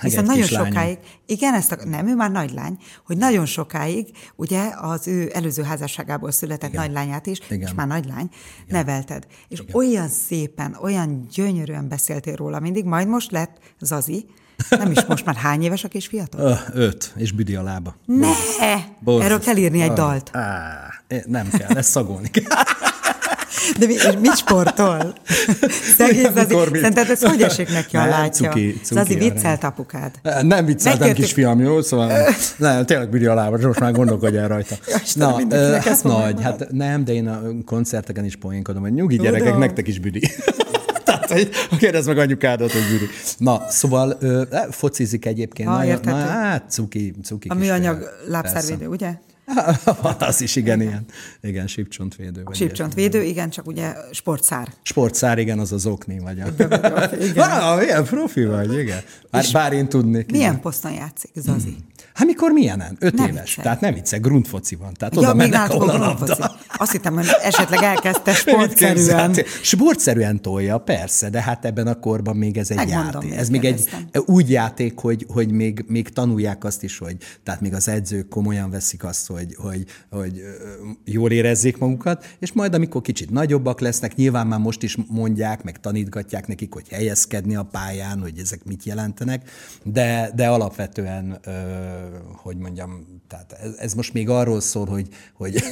[0.00, 5.08] Hiszen nagyon sokáig, igen, ezt a, nem, ő már nagylány, hogy nagyon sokáig, ugye az
[5.08, 6.84] ő előző házasságából született igen.
[6.84, 7.60] nagylányát is, igen.
[7.60, 8.28] és már nagylány,
[8.66, 8.84] igen.
[8.84, 9.26] nevelted.
[9.48, 9.74] És igen.
[9.74, 14.26] olyan szépen, olyan gyönyörűen beszéltél róla mindig, majd most lett Zazi,
[14.70, 16.40] nem is most már hány éves a kis fiatal?
[16.40, 17.96] Ö, öt, és büdi a lába.
[18.04, 18.32] Ne!
[19.00, 19.20] Borzasztó.
[19.20, 20.36] Erről kell írni egy dalt.
[20.36, 20.88] Á,
[21.26, 22.44] nem kell, ezt szagolni kell.
[23.78, 25.14] De mi, és mit sportol?
[25.96, 26.54] Szegény Zazi.
[26.54, 28.48] Szerinted ez hogy esik neki a látja?
[28.48, 30.10] Cuki, cuki Zazi, viccelt apukád?
[30.42, 31.82] Nem vicceltem, kisfiam, jó?
[31.82, 32.12] Szóval
[32.56, 34.74] nem, tényleg büdi a lába, most már gondolkodj el rajta.
[35.14, 35.40] Na,
[35.80, 39.98] hát nagy, hát nem, de én a koncerteken is poénkodom, hogy nyugi gyerekek, nektek is
[39.98, 40.20] büdi.
[41.04, 43.10] Tehát, hogy kérdezd meg anyukádat, hogy büdi.
[43.38, 45.68] Na, szóval ö, focizik egyébként.
[45.68, 49.10] Ha, na, na, hát cuki, cuki A műanyag lábszervédő, ugye?
[50.18, 51.04] Az is, igen, igen.
[51.40, 52.42] Igen, sípcsontvédő.
[52.44, 54.68] Vagy sípcsontvédő, igen, csak ugye sportszár.
[54.82, 56.40] Sportszár, igen, az az okni vagy.
[56.40, 56.46] A...
[57.20, 57.50] igen.
[57.50, 59.00] Ah, milyen profi vagy, igen.
[59.30, 60.30] Bár, bár én tudnék.
[60.30, 60.60] Milyen igen.
[60.60, 61.68] poszton játszik Zazi?
[61.68, 61.86] Hmm.
[62.14, 62.96] Hát mikor milyenen?
[63.00, 63.42] Öt nem éves.
[63.42, 63.64] Viccelj.
[63.64, 64.92] Tehát nem vicce, grundfoci van.
[64.94, 66.56] Tehát ja, oda mennek, ahol a labda.
[66.76, 69.34] Azt hittem, hogy esetleg elkezdte sportszerűen.
[69.62, 73.38] Sportszerűen tolja, persze, de hát ebben a korban még ez egy Megmondom, játék.
[73.38, 73.88] Ez még egy
[74.26, 78.70] úgy játék, hogy, hogy még, még tanulják azt is, hogy tehát még az edzők komolyan
[78.70, 80.42] veszik azt, hogy, hogy, hogy
[81.04, 85.80] jól érezzék magukat, és majd amikor kicsit nagyobbak lesznek, nyilván már most is mondják, meg
[85.80, 89.50] tanítgatják nekik, hogy helyezkedni a pályán, hogy ezek mit jelentenek,
[89.82, 91.40] de, de alapvetően
[92.42, 95.64] hogy mondjam, tehát ez, ez most még arról szól, hogy, hogy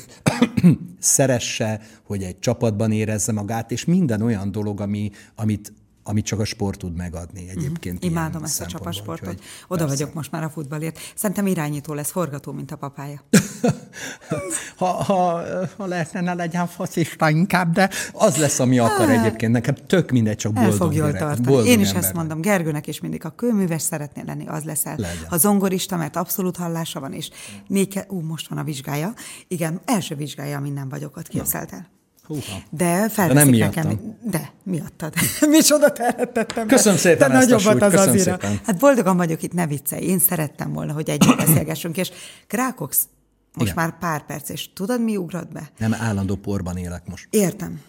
[1.03, 6.45] szeresse, hogy egy csapatban érezze magát, és minden olyan dolog, ami, amit, amit csak a
[6.45, 8.05] sport tud megadni egyébként.
[8.05, 9.43] Mm, imádom ezt a csapatsportot.
[9.69, 9.87] Oda persze.
[9.87, 10.99] vagyok most már a futballért.
[11.15, 13.25] Szerintem irányító lesz, forgató, mint a papája.
[14.77, 15.43] ha, ha,
[15.77, 19.53] ha lehetne, ne legyen focista inkább, de az lesz, ami akar egyébként.
[19.53, 21.47] Nekem tök mindegy, csak boldog El fog jól tartani.
[21.47, 22.03] Boldog Én is ember.
[22.03, 22.41] ezt mondom.
[22.41, 24.97] Gergőnek is mindig, a kőműves szeretnél lenni, az leszel.
[24.97, 25.29] Legyen.
[25.29, 27.31] Ha zongorista, mert abszolút hallása van, és
[27.67, 29.12] négy, ú, most van a vizsgája.
[29.49, 31.91] Igen, első vizsgája, amin nem vagyok ott, képzeltel.
[32.27, 32.63] Húha.
[32.71, 34.17] De felveszik de nem nekem.
[34.23, 35.15] De, miattad.
[35.49, 36.67] Micsoda terhettettem.
[36.67, 38.33] Köszönöm szépen Te ezt súlyt, az köszönöm azira.
[38.33, 38.61] szépen.
[38.65, 40.05] Hát boldogan vagyok itt, ne viccelj.
[40.05, 42.11] Én szerettem volna, hogy együtt beszélgessünk, és
[42.47, 43.09] Krákox
[43.55, 43.85] most Igen.
[43.85, 45.71] már pár perc, és tudod, mi ugrott be?
[45.79, 47.27] Nem, állandó porban élek most.
[47.31, 47.81] Értem.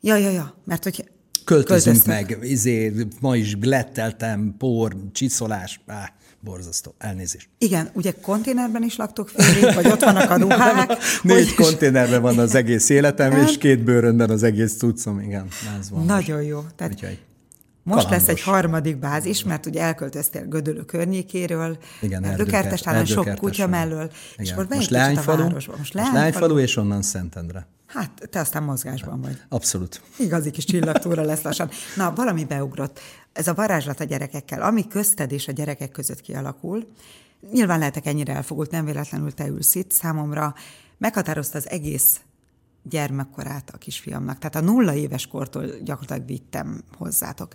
[0.00, 1.08] Ja, ja, ja, mert hogy
[1.44, 6.08] Költözünk meg, izé, ma is letteltem, por, csiszolás, áh.
[6.44, 6.94] Borzasztó.
[6.98, 7.48] Elnézést.
[7.58, 10.96] Igen, ugye konténerben is laktok félig, vagy ott vannak a ruhák?
[11.22, 11.66] Négy hogy...
[11.66, 15.46] konténerben van az egész életem, és hát- két bőrönben az egész cuccom, igen.
[15.80, 16.48] Ez van Nagyon most.
[16.48, 16.60] jó.
[16.76, 17.18] Tehát Úgyhogy
[17.84, 18.26] most kalandos.
[18.26, 24.54] lesz egy harmadik bázis, mert ugye elköltöztél Gödölő környékéről, Igen, Erdőkertes sok kutya mellől, és
[24.54, 27.66] most, most Leányfalu, most, most Leányfalu, és onnan Szentendre.
[27.86, 29.42] Hát, te aztán mozgásban vagy.
[29.48, 30.02] Abszolút.
[30.18, 31.70] Igazi kis csillagtúra lesz lassan.
[31.96, 33.00] Na, valami beugrott.
[33.32, 36.86] Ez a varázslat a gyerekekkel, ami közted és a gyerekek között kialakul,
[37.52, 40.54] nyilván lehetek ennyire elfogult, nem véletlenül te ülsz itt, számomra
[40.98, 42.20] meghatározta az egész
[42.88, 44.38] gyermekkorát a kisfiamnak.
[44.38, 47.54] Tehát a nulla éves kortól gyakorlatilag vittem hozzátok.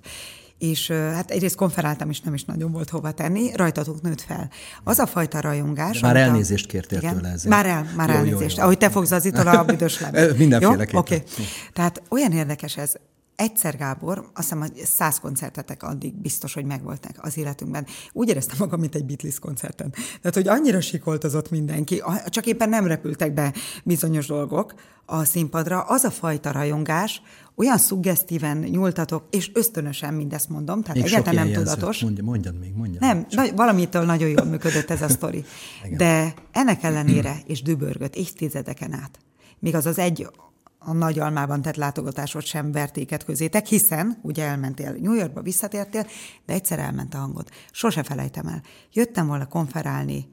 [0.57, 4.49] És hát egyrészt konferáltam, és nem is nagyon volt hova tenni, rajtatok nőtt fel.
[4.83, 5.99] Az a fajta rajongás...
[5.99, 7.49] De már elnézést kértél igen, tőle ezért.
[7.49, 8.55] Már el, már jó, elnézést.
[8.55, 8.63] Jó, jó.
[8.63, 9.99] Ahogy te fogsz az itól a büdös
[10.37, 10.99] Mindenféleképpen.
[10.99, 11.15] Oké.
[11.15, 11.45] Okay.
[11.73, 12.93] Tehát olyan érdekes ez,
[13.39, 17.85] egyszer, Gábor, azt hiszem, hogy száz koncertetek addig biztos, hogy megvoltak az életünkben.
[18.13, 19.91] Úgy éreztem magam, mint egy Beatles koncerten.
[19.91, 24.73] Tehát, hogy annyira sikoltozott mindenki, csak éppen nem repültek be bizonyos dolgok
[25.05, 25.81] a színpadra.
[25.81, 27.21] Az a fajta rajongás,
[27.55, 32.01] olyan szuggesztíven nyúltatok, és ösztönösen mindezt mondom, tehát még egyáltalán nem tudatos.
[32.01, 33.01] Mondja, mondjad még, mondjad.
[33.01, 33.55] Nem, csak...
[33.55, 35.45] valamitől nagyon jól működött ez a sztori.
[35.97, 39.19] De ennek ellenére, és dübörgött évtizedeken át,
[39.59, 40.27] még az az egy
[40.79, 46.07] a nagy almában tett látogatásot sem vertéket közétek, hiszen ugye elmentél New Yorkba, visszatértél,
[46.45, 47.49] de egyszer elment a hangod.
[47.71, 48.61] Sose felejtem el.
[48.93, 50.29] Jöttem volna konferálni,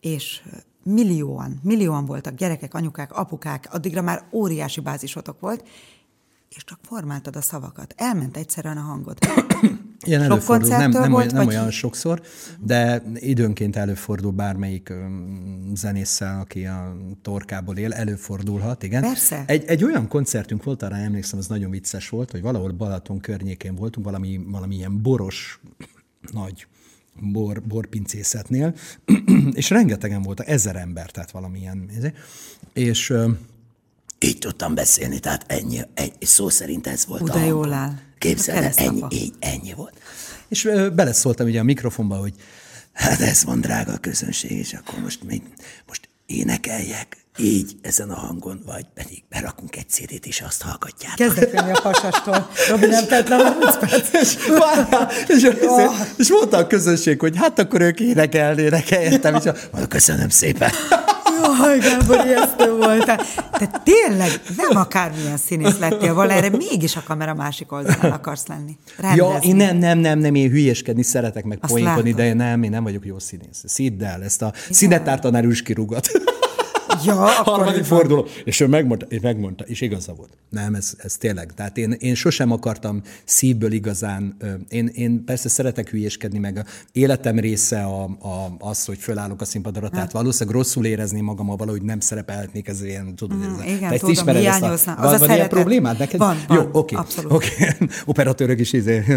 [0.00, 0.42] és
[0.82, 5.68] millióan, millióan voltak gyerekek, anyukák, apukák, addigra már óriási bázisotok volt,
[6.48, 7.94] és csak formáltad a szavakat.
[7.96, 9.18] Elment egyszerűen a hangod.
[10.04, 12.22] Ilyen Sok előfordul, nem, nem, volt, olyan, nem olyan sokszor,
[12.60, 14.92] de időnként előfordul bármelyik
[15.74, 19.02] zenésszel, aki a torkából él, előfordulhat, igen.
[19.02, 19.44] Persze.
[19.46, 23.74] Egy, egy olyan koncertünk volt, arra emlékszem, az nagyon vicces volt, hogy valahol Balaton környékén
[23.74, 25.60] voltunk, valami, valami ilyen boros,
[26.32, 26.66] nagy
[27.20, 28.74] bor, borpincészetnél,
[29.52, 31.90] és rengetegen voltak, ezer ember, tehát valamilyen,
[32.72, 33.12] és
[34.18, 37.30] így tudtam beszélni, tehát ennyi, ennyi szó szerint ez volt.
[37.30, 37.92] De jól áll.
[38.18, 40.00] Képzeld ennyi, így, ennyi volt.
[40.48, 42.34] És beleszóltam ugye a mikrofonba, hogy
[42.92, 45.42] hát ez van drága közönség, és akkor most, még,
[45.86, 51.14] most énekeljek így ezen a hangon, vagy pedig berakunk egy CD-t, és azt hallgatják.
[51.14, 52.50] Kezdett jönni a pasastól.
[52.68, 54.12] Robi nem tett le 30 perc.
[54.12, 54.36] és,
[55.28, 55.94] és, és, oh.
[56.16, 60.70] és mondta a közönség, hogy hát akkor ők énekelnének helyettem, és mondja, köszönöm szépen.
[61.46, 63.20] Jaj, Gábor, ijesztő voltál.
[63.50, 68.76] Te tényleg nem akármilyen színész lettél volna, erre mégis a kamera másik oldalán akarsz lenni.
[68.96, 69.32] Rendezni.
[69.32, 72.82] Ja, én nem, nem, nem, nem, én hülyeskedni szeretek meg poénkodni, de nem, én nem
[72.82, 73.62] vagyok jó színész.
[73.64, 76.08] Szidd el, ezt a színetártanár is kirúgat.
[77.04, 77.14] Ja,
[77.50, 78.26] harmadik forduló.
[78.44, 80.30] És ő megmondta, és megmondta, és igaza volt.
[80.50, 81.52] Nem, ez, ez tényleg.
[81.54, 84.36] Tehát én, én sosem akartam szívből igazán,
[84.68, 89.44] én, én persze szeretek hülyéskedni, meg a életem része a, a, az, hogy fölállok a
[89.44, 93.72] színpadra, tehát valószínűleg rosszul érezni magam, ha valahogy nem szerepelhetnék, ez ilyen, tudod, mm, ez,
[93.72, 96.18] igen, te tudom, ismered ezt a, van, az van ilyen problémád neked?
[96.18, 97.48] Van, van, Jó, oké, okay, oké.
[97.54, 97.88] Okay.
[98.04, 99.04] Operatőrök is izé,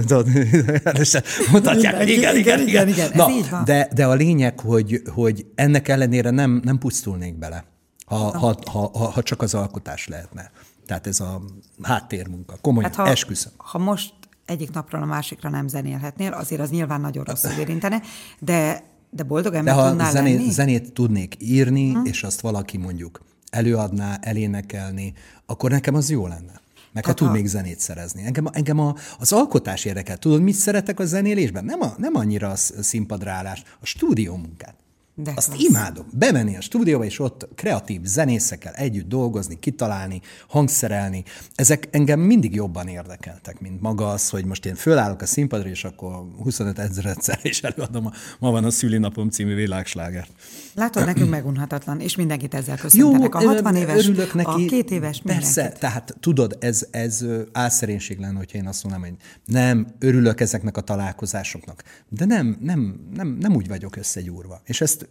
[1.51, 3.11] mutatják, igen, igen, igen, igen, igen.
[3.13, 3.27] Na,
[3.65, 7.68] de, de a lényeg, hogy, hogy ennek ellenére nem, nem pusztulnék bele
[8.09, 10.51] ha, ha, ha, ha, ha csak az alkotás lehetne.
[10.85, 11.41] Tehát ez a
[11.81, 12.57] háttérmunka.
[12.61, 13.51] Komolyan, hát ha, esküszöm.
[13.57, 14.13] Ha most
[14.45, 18.01] egyik napról a másikra nem zenélhetnél, azért az nyilván nagyon rosszul érintene,
[18.39, 20.51] de, de boldog ember de ha tudnál zenét, lenni?
[20.51, 22.05] zenét tudnék írni, hm?
[22.05, 25.13] és azt valaki mondjuk előadná, elénekelni,
[25.45, 26.61] akkor nekem az jó lenne.
[26.91, 27.47] Meg Tehát ha tudnék a...
[27.47, 28.23] zenét szerezni.
[28.23, 30.17] Engem, engem a, az alkotás érdekel.
[30.17, 31.65] Tudod, mit szeretek a zenélésben?
[31.65, 34.75] Nem, a, nem annyira a színpadrálás, a stúdió munkát.
[35.23, 35.63] De Azt klassz.
[35.63, 36.05] imádom.
[36.13, 41.23] Bemenni a stúdióba, és ott kreatív zenészekkel együtt dolgozni, kitalálni, hangszerelni.
[41.55, 45.83] Ezek engem mindig jobban érdekeltek, mint maga az, hogy most én fölállok a színpadra, és
[45.83, 50.31] akkor 25 ezeredszer is előadom a Ma van a szülinapom című világslágert.
[50.73, 53.35] Látod, nekünk megunhatatlan, és mindenkit ezzel köszöntenek.
[53.35, 55.79] A 60 éves, örülök neki, a két éves, Persze, mindenkit.
[55.79, 59.17] tehát tudod, ez, ez álszerénység lenne, hogyha én azt mondanám, hogy
[59.55, 64.61] nem, örülök ezeknek a találkozásoknak, de nem, nem, nem, nem úgy vagyok összegyúrva.
[64.65, 65.07] És ezt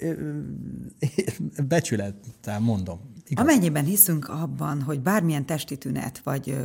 [1.69, 3.01] becsülettel mondom.
[3.27, 3.45] Igaz.
[3.45, 6.57] Amennyiben hiszünk abban, hogy bármilyen testi tünet vagy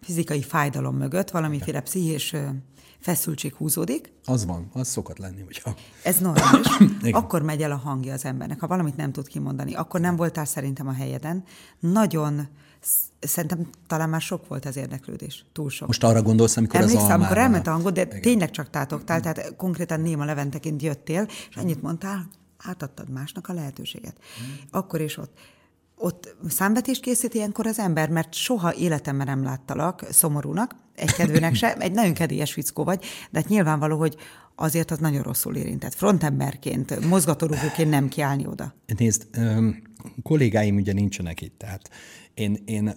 [0.00, 2.34] fizikai fájdalom mögött valamiféle pszichés
[2.98, 4.12] feszültség húzódik.
[4.24, 5.74] Az van, az szokott lenni, hogyha...
[6.02, 6.66] Ez normális.
[7.10, 8.60] akkor megy el a hangja az embernek.
[8.60, 11.44] Ha valamit nem tud kimondani, akkor nem voltál szerintem a helyeden.
[11.80, 12.48] Nagyon
[13.20, 15.44] Szerintem talán már sok volt az érdeklődés.
[15.52, 15.86] Túl sok.
[15.86, 18.20] Most arra gondolsz, amikor Emlékszem, az amikor elment a hangod, de Igen.
[18.20, 24.16] tényleg csak tátoktál, tehát konkrétan néma leventeként jöttél, és annyit mondtál, átadtad másnak a lehetőséget.
[24.38, 24.56] Hmm.
[24.70, 25.38] Akkor is ott.
[25.98, 31.76] Ott számvetést készít ilyenkor az ember, mert soha életemben nem láttalak szomorúnak, egy kedvőnek se,
[31.76, 34.16] egy nagyon kedélyes fickó vagy, de hát nyilvánvaló, hogy
[34.54, 35.94] azért az nagyon rosszul érintett.
[35.94, 38.74] Frontemberként, mozgatórugóként nem kiállni oda.
[38.96, 39.26] Nézd,
[40.22, 41.90] kollégáim ugye nincsenek itt, tehát
[42.34, 42.94] én, én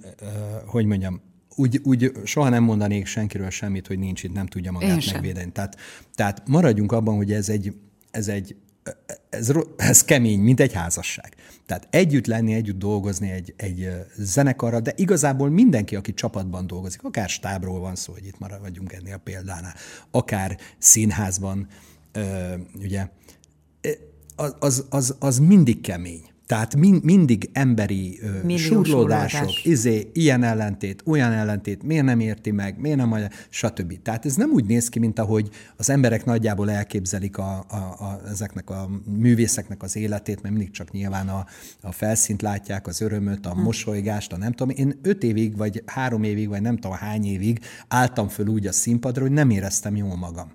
[0.66, 1.22] hogy mondjam,
[1.56, 5.52] úgy, úgy soha nem mondanék senkiről semmit, hogy nincs itt, nem tudja magát megvédeni.
[5.52, 5.78] Tehát,
[6.16, 7.76] tehát maradjunk abban, hogy ez egy,
[8.12, 8.56] ez egy
[9.30, 11.34] ez, ez kemény, mint egy házasság.
[11.66, 17.30] Tehát együtt lenni, együtt dolgozni egy, egy zenekarra, de igazából mindenki, aki csapatban dolgozik, akár
[17.30, 19.76] stábról van szó, hogy itt már vagyunk ennél a példánál,
[20.12, 21.68] akár színházban,
[22.80, 23.08] ugye,
[24.36, 26.24] az, az, az, az mindig kemény.
[26.50, 32.80] Tehát min, mindig emberi uh, surlódások, izé, ilyen ellentét, olyan ellentét, miért nem érti meg,
[32.80, 33.16] miért nem,
[33.50, 34.02] stb.
[34.02, 38.22] Tehát ez nem úgy néz ki, mint ahogy az emberek nagyjából elképzelik a, a, a,
[38.30, 41.46] ezeknek a művészeknek az életét, mert mindig csak nyilván a,
[41.82, 43.62] a felszínt látják, az örömöt, a hm.
[43.62, 44.76] mosolygást, a nem tudom.
[44.78, 48.72] Én öt évig, vagy három évig, vagy nem tudom hány évig álltam föl úgy a
[48.72, 50.52] színpadra, hogy nem éreztem jól magam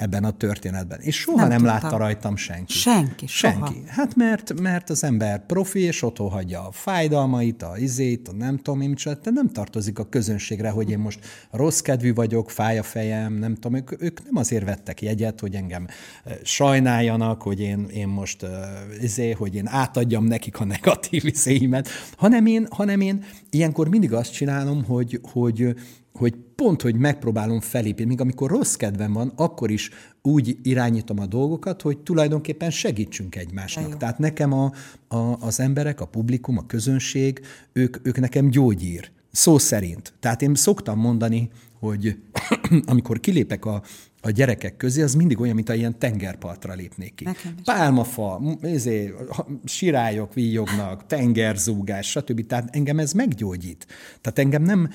[0.00, 1.00] ebben a történetben.
[1.00, 2.72] És soha nem, nem látta rajtam senki.
[2.72, 3.52] Senki, soha.
[3.52, 3.82] Senki.
[3.86, 8.56] Hát mert, mert az ember profi, és otthon hagyja a fájdalmait, a izét, a nem
[8.56, 12.82] tudom én de nem tartozik a közönségre, hogy én most rossz kedvű vagyok, fáj a
[12.82, 15.86] fejem, nem tudom, ők, ők nem azért vettek jegyet, hogy engem
[16.42, 18.46] sajnáljanak, hogy én, én most
[19.00, 24.32] izé, hogy én átadjam nekik a negatív izéimet, hanem én, hanem én ilyenkor mindig azt
[24.32, 25.74] csinálom, hogy, hogy
[26.20, 29.90] hogy pont, hogy megpróbálom felépíteni, még amikor rossz kedvem van, akkor is
[30.22, 33.96] úgy irányítom a dolgokat, hogy tulajdonképpen segítsünk egymásnak.
[33.96, 34.72] Tehát nekem a,
[35.08, 37.40] a, az emberek, a publikum, a közönség,
[37.72, 39.10] ők, ők nekem gyógyír.
[39.32, 40.12] Szó szerint.
[40.20, 42.16] Tehát én szoktam mondani, hogy
[42.92, 43.82] amikor kilépek a,
[44.20, 47.28] a gyerekek közé, az mindig olyan, mint a ilyen tengerpartra lépnék ki.
[47.64, 49.14] Pálmafa, ezé,
[49.64, 52.46] sirályok víjognak, tengerzúgás, stb.
[52.46, 53.86] Tehát engem ez meggyógyít.
[54.20, 54.90] Tehát engem nem,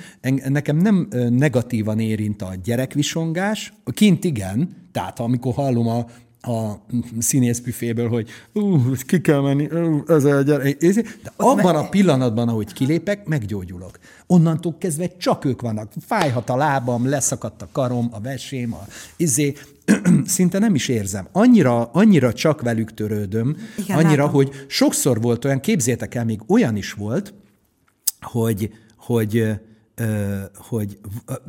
[0.49, 6.05] nekem nem negatívan érint a gyerekvisongás, kint igen, tehát amikor hallom a,
[6.47, 6.85] a
[7.19, 10.77] színészbüféből, hogy uh, ki kell menni, uh, ez a gyerek.
[10.77, 13.99] De abban a pillanatban, ahogy kilépek, meggyógyulok.
[14.27, 15.91] Onnantól kezdve csak ők vannak.
[16.05, 19.53] Fájhat a lábam, leszakadt a karom, a vesém, a izé,
[20.25, 21.27] szinte nem is érzem.
[21.31, 24.33] Annyira, annyira csak velük törődöm, Igen, annyira, látom.
[24.33, 27.33] hogy sokszor volt olyan, képzétek el, még olyan is volt,
[28.21, 29.53] hogy, hogy
[30.55, 30.97] hogy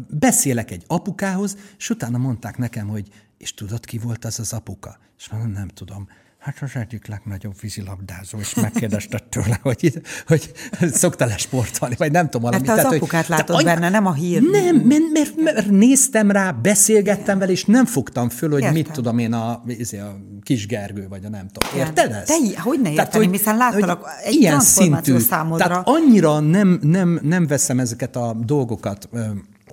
[0.08, 4.98] beszélek egy apukához, és utána mondták nekem, hogy és tudod, ki volt az az apuka?
[5.18, 6.08] És mondom, nem tudom.
[6.38, 10.50] Hát az egyik legnagyobb vízilabdázó, és megkérdezte tőle, hogy, hogy
[10.92, 12.66] szokta-e sportolni, vagy nem tudom valami.
[12.66, 14.42] Te az tehát, apukát hogy, látod benne, nem a hír.
[14.42, 18.74] Nem, mert, mert, mert néztem rá, beszélgettem vele, és nem fogtam föl, hogy Értem.
[18.74, 21.78] mit tudom én a, izé, a kis Gergő, vagy a nem tudom.
[21.78, 22.26] Érted ezt?
[22.26, 25.66] Te, hogy ne érteni, hiszen láttalak egy ilyen szintű, számodra.
[25.66, 29.08] Tehát annyira nem, nem, nem veszem ezeket a dolgokat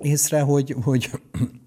[0.04, 1.10] észre, hogy, hogy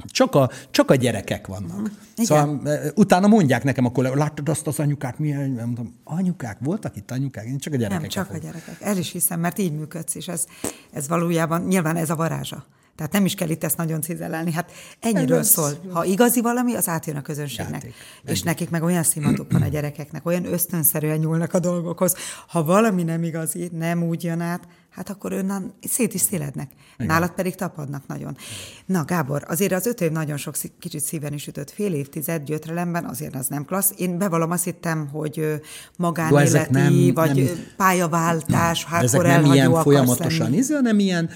[0.05, 1.91] csak, a, csak a gyerekek vannak.
[2.15, 2.25] Igen.
[2.25, 2.61] Szóval
[2.95, 7.45] utána mondják nekem a kollégák, láttad azt az anyukát, milyen, mondom, anyukák, voltak itt anyukák,
[7.45, 8.01] én csak a gyerekek.
[8.01, 8.77] Nem, csak a gyerekek.
[8.81, 10.45] El is hiszem, mert így működsz, és ez,
[10.91, 12.65] ez valójában, nyilván ez a varázsa.
[12.97, 14.51] Tehát nem is kell itt ezt nagyon cizelelni.
[14.51, 15.69] Hát ennyiről ez szól.
[15.91, 17.73] Ha igazi valami, az átjön a közönségnek.
[17.73, 17.93] Játék.
[18.23, 18.41] És Ennyi.
[18.43, 22.15] nekik meg olyan szimatuk van a gyerekeknek, olyan ösztönszerűen nyúlnak a dolgokhoz.
[22.47, 26.71] Ha valami nem igazi, nem úgy jön át, hát akkor onnan szét is szélednek.
[26.95, 27.07] Igen.
[27.07, 28.37] Nálad pedig tapadnak nagyon.
[28.85, 31.71] Na, Gábor, azért az öt év nagyon sok kicsit szíven is ütött.
[31.71, 33.93] Fél évtized gyötrelemben, azért az nem klassz.
[33.97, 35.61] Én bevallom azt hittem, hogy
[35.97, 41.29] magánéleti, nem, vagy nem, pályaváltás, hát ezek nem ilyen folyamatosan, izé, hanem ilyen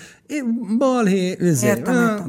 [0.77, 1.81] balhé, izé,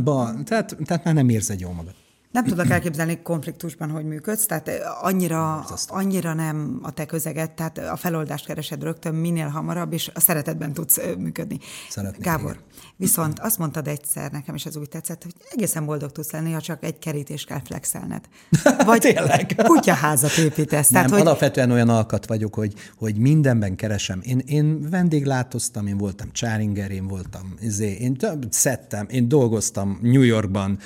[0.04, 1.94] bal, tehát, tehát már nem érzed jól magad.
[2.32, 7.96] Nem tudok elképzelni konfliktusban, hogy működsz, tehát annyira, annyira nem a te közeget, tehát a
[7.96, 11.58] feloldást keresed rögtön minél hamarabb, és a szeretetben tudsz működni.
[11.88, 12.62] Szeretnék, Gábor, igen.
[12.96, 16.60] viszont azt mondtad egyszer, nekem is ez úgy tetszett, hogy egészen boldog tudsz lenni, ha
[16.60, 18.24] csak egy kerítést kell flexelned.
[18.84, 19.54] Vagy Tényleg?
[19.64, 20.88] kutyaházat építesz.
[20.88, 21.20] Nem, tehát, hogy...
[21.20, 24.20] alapvetően olyan alkat vagyok, hogy, hogy mindenben keresem.
[24.22, 28.16] Én, én vendéglátoztam, én voltam Csáringer, én voltam, izé, én
[28.50, 30.78] szedtem, én dolgoztam New Yorkban,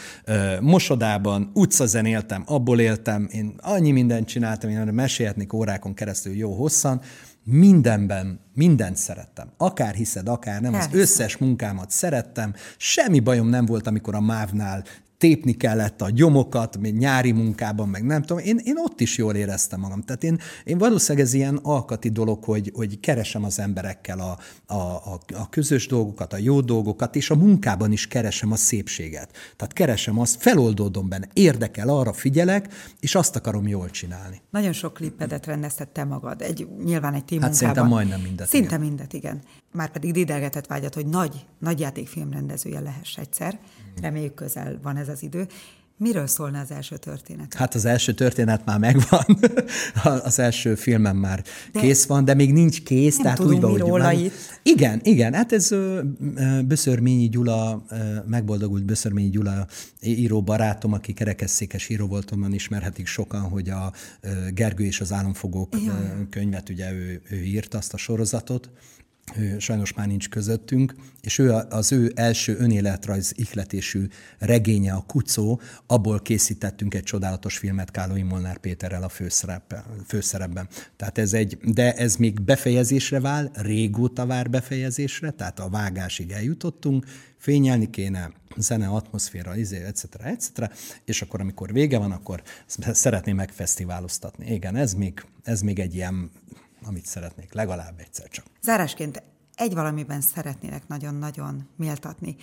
[0.61, 7.01] mosodában, Londonban, utcazenéltem, abból éltem, én annyi mindent csináltam, én mesélhetnék órákon keresztül jó hosszan,
[7.45, 9.51] mindenben, mindent szerettem.
[9.57, 14.85] Akár hiszed, akár nem, az összes munkámat szerettem, semmi bajom nem volt, amikor a mávnál
[15.19, 19.35] tépni kellett a gyomokat, még nyári munkában, meg nem tudom, én, én ott is jól
[19.35, 20.03] éreztem magam.
[20.03, 24.39] Tehát én, én valószínűleg ez ilyen alkati dolog, hogy, hogy keresem az emberekkel a,
[24.75, 29.31] a, a, a közös dolgokat, a jó dolgokat, és a munkában is keresem a szépséget.
[29.57, 32.69] Tehát keresem azt, feloldódom benne, érdekel, arra figyelek,
[33.01, 34.41] és azt akarom jól csinálni.
[34.51, 37.41] Nagyon sok klippedet rendeztette magad, egy, nyilván egy témunkában.
[37.41, 38.49] Hát szerintem majdnem mindet.
[38.49, 38.81] Szinte igen.
[38.81, 39.43] mindet, igen.
[39.77, 43.59] Már pedig didelgetett vágyat, hogy nagy, nagy játékfilm rendezője lehess egyszer.
[44.01, 45.47] Reméljük közel van ez az idő.
[45.99, 47.55] Miről szólna az első történet?
[47.55, 49.25] Hát az első történet már megvan,
[50.25, 53.15] az első filmem már de kész van, de még nincs kész.
[53.15, 54.33] Nem tehát tudunk úgy, róla itt.
[54.63, 55.75] Igen, igen, hát ez
[56.67, 57.85] Böszörményi Gyula,
[58.27, 59.67] megboldogult Böszörményi Gyula
[60.03, 63.93] író barátom, aki kerekesszékes író volt, onnan ismerhetik sokan, hogy a
[64.55, 66.27] Gergő és az államfogók Jaj.
[66.31, 68.71] könyvet, ugye ő, ő írt azt a sorozatot,
[69.59, 74.07] sajnos már nincs közöttünk, és ő az ő első önéletrajz ihletésű
[74.39, 79.11] regénye, a Kucó, abból készítettünk egy csodálatos filmet Kálói Molnár Péterrel a
[80.07, 80.69] főszerepben.
[80.97, 87.07] Tehát ez egy, de ez még befejezésre vál, régóta vár befejezésre, tehát a vágásig eljutottunk,
[87.39, 90.51] fényelni kéne, zene, atmoszféra, izé, etc., etc.,
[91.05, 92.43] és akkor, amikor vége van, akkor
[92.93, 94.53] szeretném megfesztiváloztatni.
[94.53, 96.31] Igen, ez még, ez még egy ilyen
[96.87, 98.45] amit szeretnék, legalább egyszer csak.
[98.63, 99.23] Zárásként
[99.55, 102.37] egy valamiben szeretnélek nagyon-nagyon méltatni.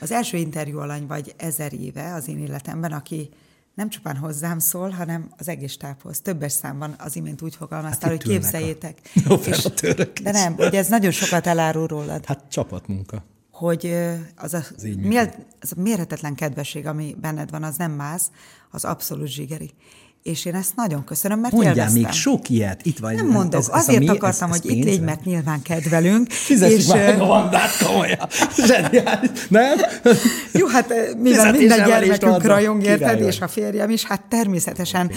[0.00, 3.28] Az első interjú alany vagy ezer éve az én életemben, aki
[3.74, 6.20] nem csupán hozzám szól, hanem az egész táphoz.
[6.20, 9.00] Többes számban az imént úgy fogalmaztál, hát hogy képzeljétek.
[9.28, 9.68] A és,
[10.22, 12.24] de nem, hogy ez nagyon sokat elárul rólad.
[12.24, 13.24] Hát csapatmunka.
[13.50, 13.86] Hogy
[14.36, 18.22] az a, az, mér, az a mérhetetlen kedvesség, ami benned van, az nem más,
[18.70, 19.70] az abszolút zsigeri.
[20.22, 22.02] És én ezt nagyon köszönöm, mert Mondjál élveztem.
[22.02, 22.86] még sok ilyet.
[22.86, 23.14] Itt vagy.
[23.14, 26.30] Nem mondok, ez, ez azért mi, akartam, ez, ez hogy itt légy, mert nyilván kedvelünk.
[26.30, 28.28] Fizessük és, meg a vandát, komolyan.
[28.66, 29.78] Zseniális, nem?
[30.52, 35.10] Jó, hát mivel minden gyermekünk rajong, érted, és a férjem is, hát természetesen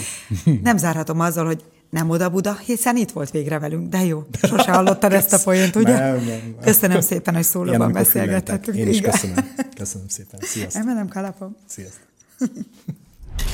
[0.62, 4.22] nem zárhatom azzal, hogy nem oda Buda, hiszen itt volt végre velünk, de jó.
[4.42, 5.98] Sose hallottad ezt a poént, ugye?
[5.98, 6.56] Nem, nem.
[6.62, 8.76] Köszönöm szépen, hogy szólóban beszélgetettünk.
[8.76, 9.36] Én is köszönöm.
[9.76, 10.40] Köszönöm szépen.
[10.42, 10.82] Sziasztok.
[10.82, 11.56] Emelem kalapom.
[11.66, 12.02] Sziasztok.